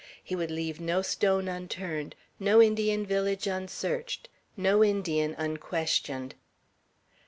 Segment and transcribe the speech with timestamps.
[0.23, 6.33] He would leave no stone unturned; no Indian village unsearched; no Indian unquestioned.